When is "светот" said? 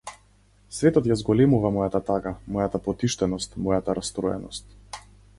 0.75-1.09